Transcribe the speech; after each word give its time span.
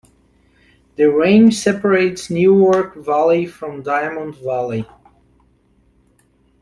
The 0.95 1.11
range 1.11 1.59
separates 1.59 2.31
Newark 2.31 2.95
Valley 2.95 3.45
from 3.45 3.83
Diamond 3.83 4.33
Valley. 4.37 4.87